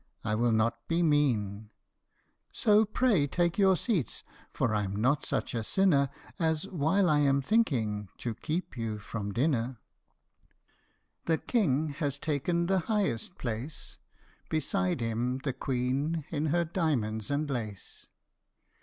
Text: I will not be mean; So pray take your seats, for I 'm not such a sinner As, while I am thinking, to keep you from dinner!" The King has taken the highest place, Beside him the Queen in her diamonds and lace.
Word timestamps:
I 0.23 0.33
will 0.33 0.51
not 0.51 0.87
be 0.87 1.03
mean; 1.03 1.69
So 2.51 2.85
pray 2.85 3.27
take 3.27 3.59
your 3.59 3.77
seats, 3.77 4.23
for 4.51 4.73
I 4.73 4.81
'm 4.83 4.95
not 4.95 5.27
such 5.27 5.53
a 5.53 5.63
sinner 5.63 6.09
As, 6.39 6.67
while 6.67 7.07
I 7.07 7.19
am 7.19 7.39
thinking, 7.39 8.09
to 8.17 8.33
keep 8.33 8.75
you 8.75 8.97
from 8.97 9.31
dinner!" 9.31 9.77
The 11.27 11.37
King 11.37 11.89
has 11.89 12.17
taken 12.17 12.65
the 12.65 12.79
highest 12.89 13.37
place, 13.37 13.99
Beside 14.49 15.01
him 15.01 15.37
the 15.43 15.53
Queen 15.53 16.25
in 16.31 16.47
her 16.47 16.65
diamonds 16.65 17.29
and 17.29 17.47
lace. 17.47 18.07